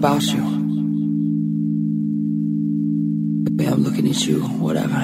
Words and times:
about 0.00 0.22
you. 0.22 0.40
The 3.44 3.52
way 3.54 3.66
I'm 3.66 3.84
looking 3.84 4.08
at 4.08 4.26
you, 4.26 4.40
whatever. 4.40 5.02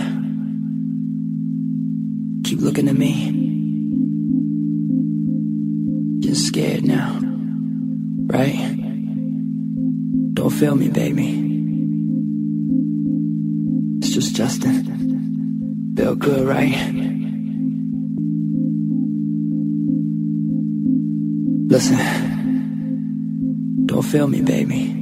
Keep 2.44 2.60
looking 2.60 2.88
at 2.88 2.94
me. 2.96 3.30
You're 6.22 6.34
scared 6.34 6.86
now, 6.86 7.20
right? 8.24 8.56
Don't 10.32 10.48
feel 10.48 10.76
me, 10.76 10.88
baby. 10.88 11.42
It's 13.98 14.14
just 14.14 14.34
Justin. 14.34 15.92
Feel 15.94 16.14
good, 16.14 16.48
right? 16.48 16.74
Listen, 21.68 22.26
don't 23.86 24.02
feel 24.02 24.28
me, 24.28 24.42
baby. 24.42 24.95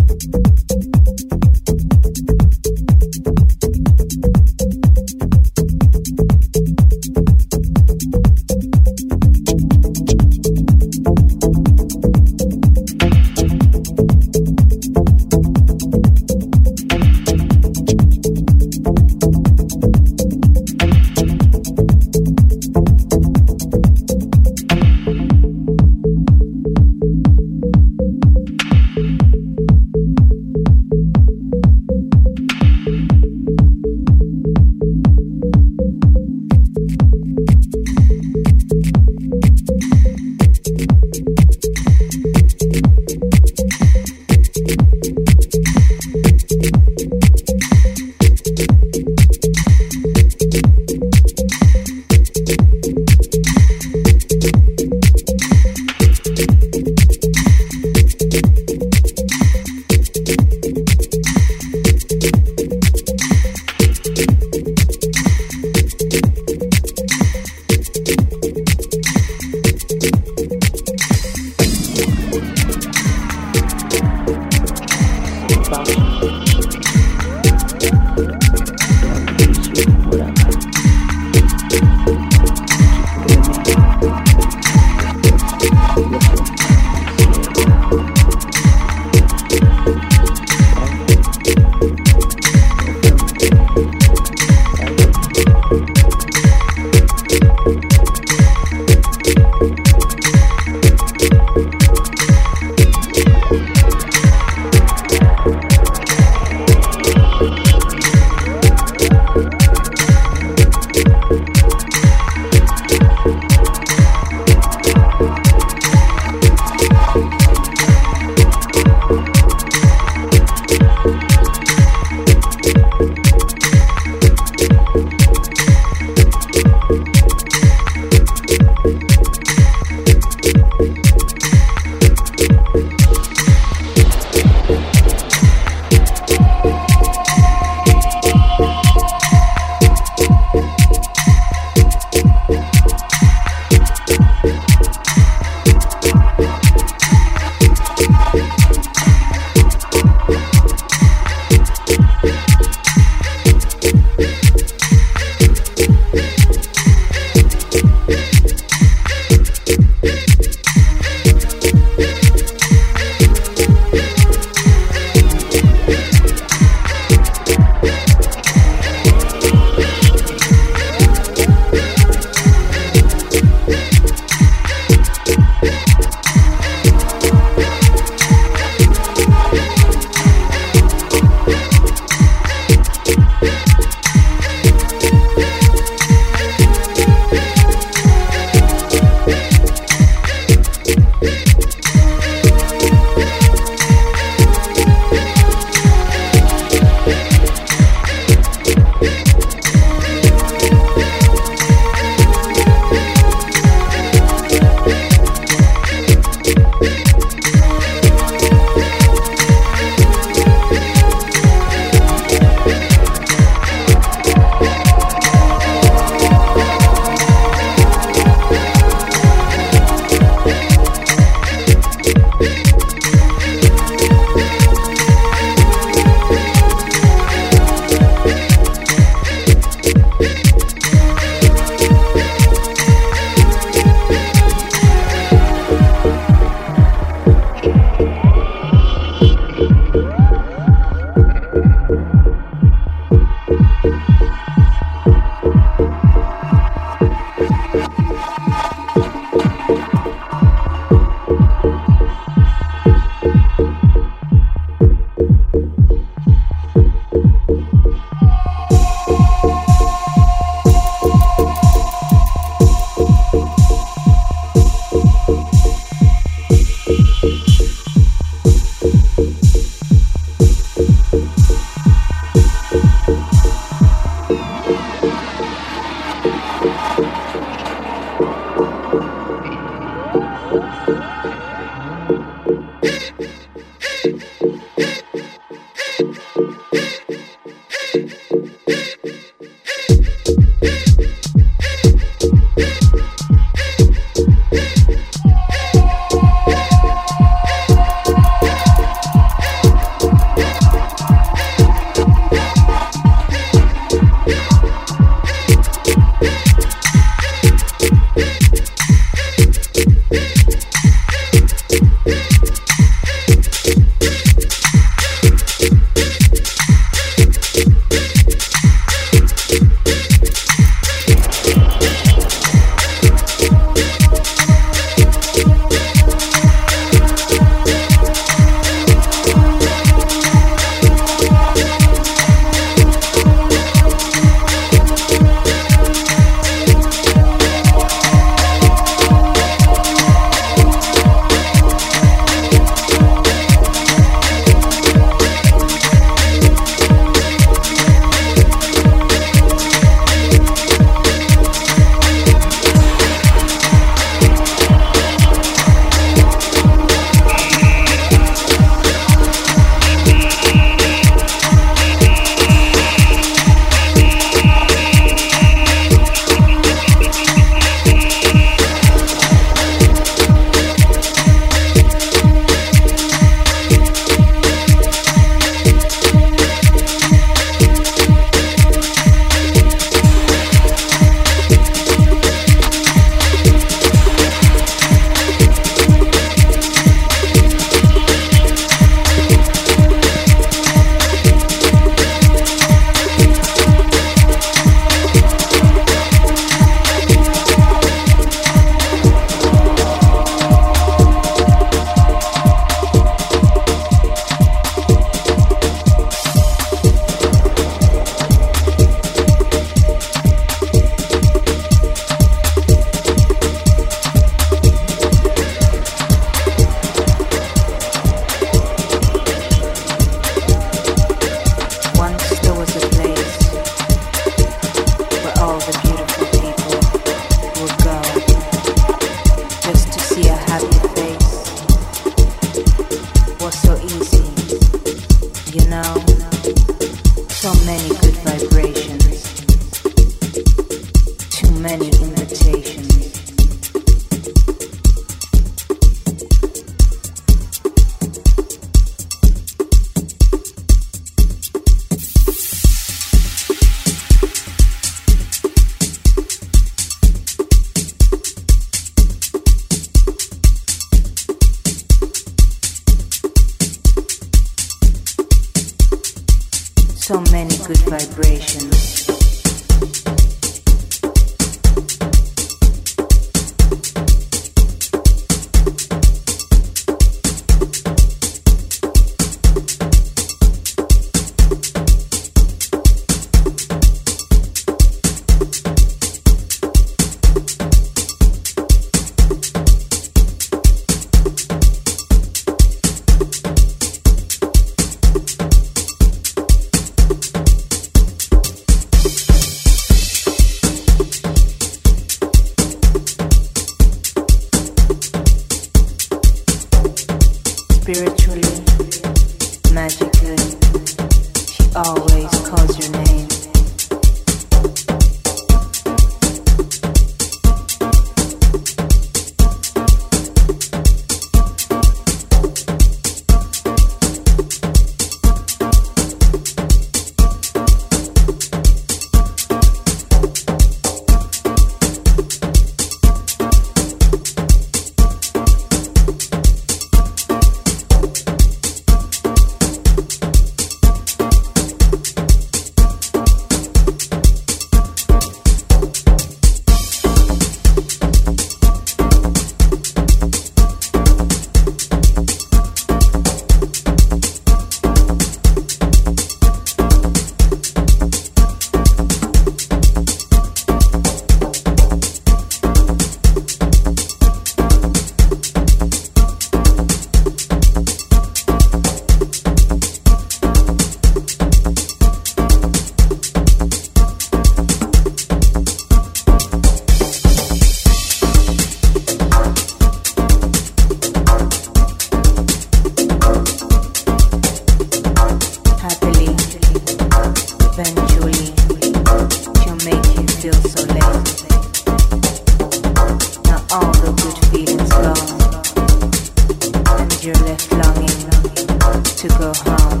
to 599.20 599.28
go 599.28 599.52
home, 599.66 600.00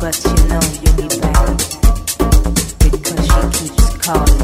but 0.00 0.18
you 0.24 0.48
know 0.48 0.60
you'll 0.80 0.96
be 0.96 1.20
back 1.20 1.58
because 2.78 3.26
she 3.26 3.68
keeps 3.68 3.96
calling. 3.98 4.43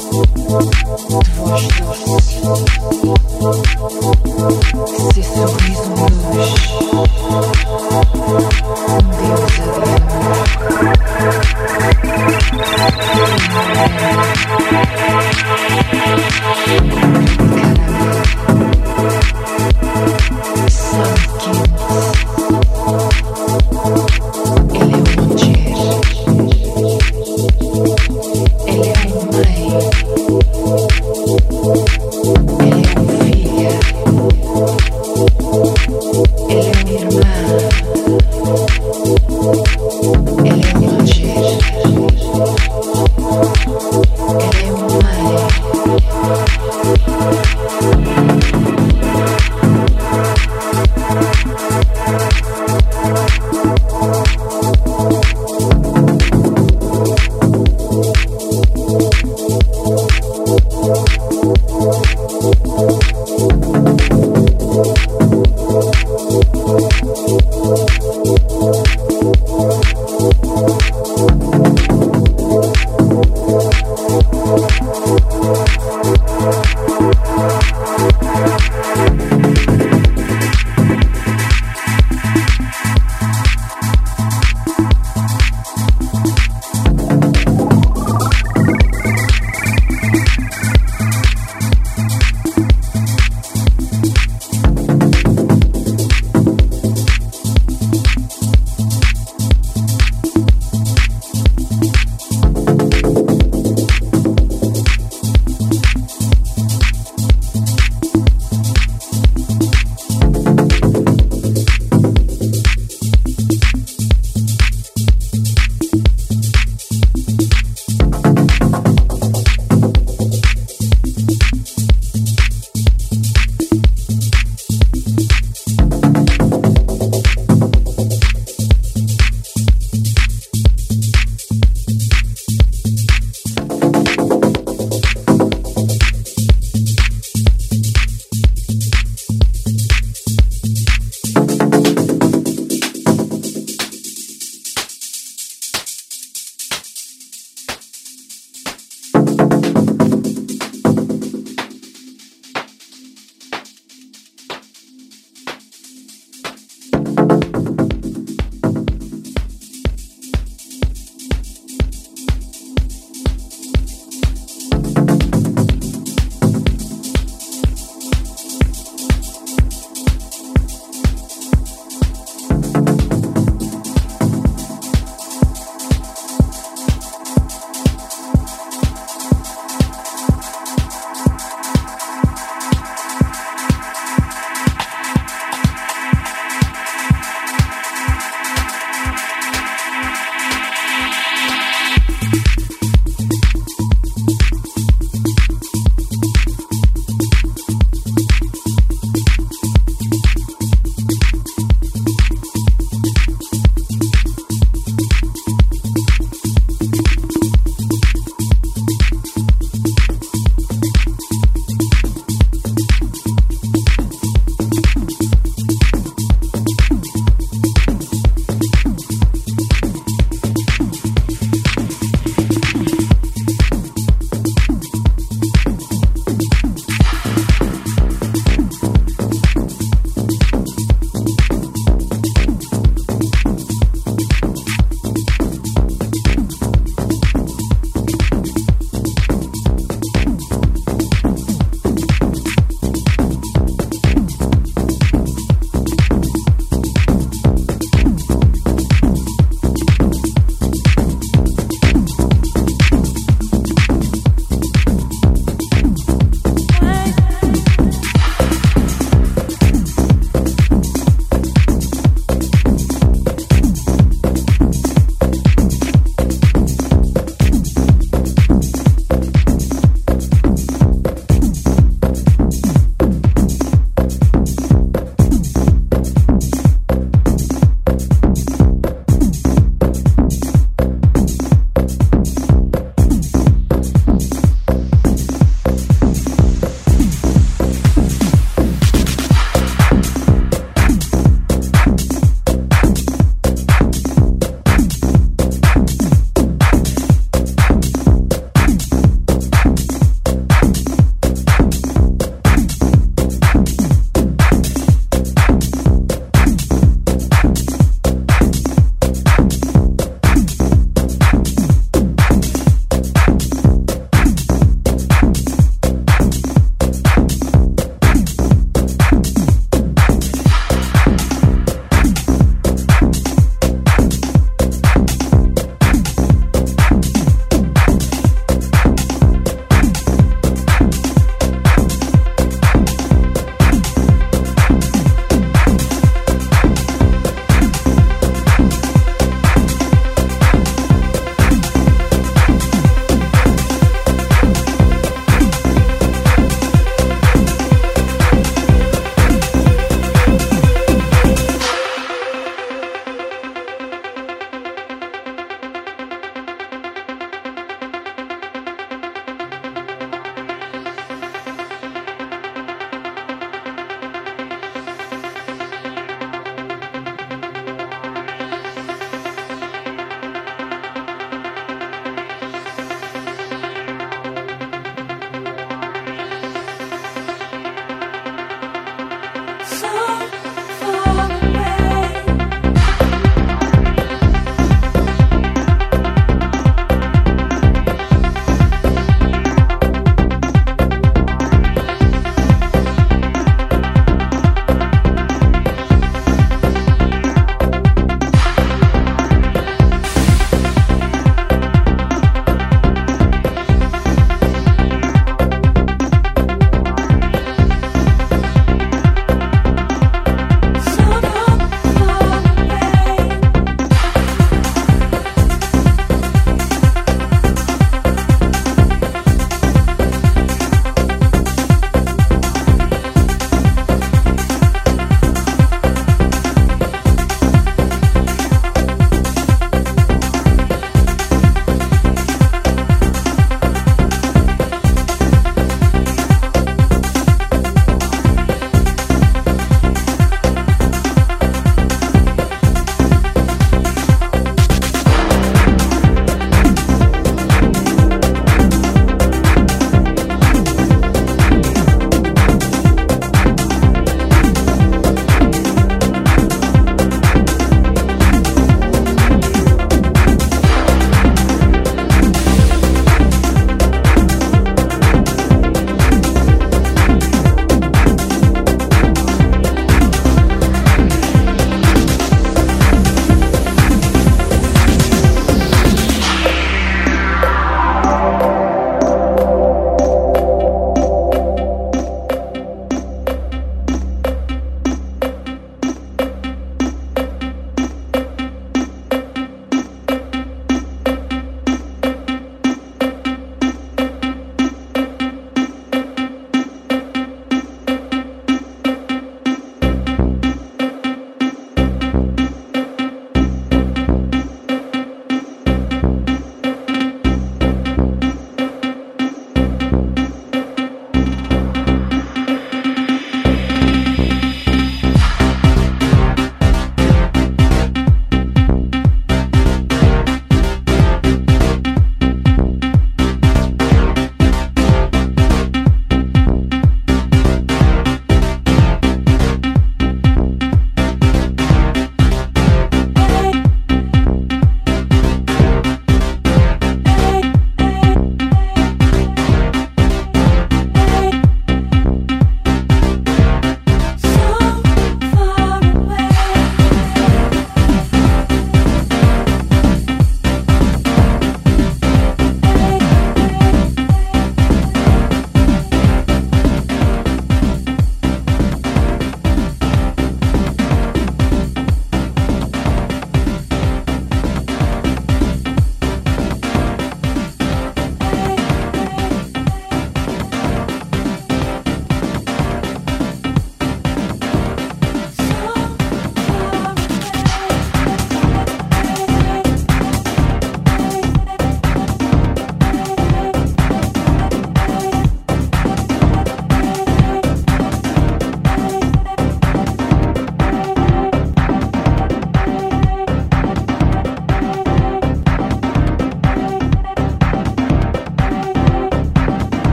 Твой. 0.00 0.24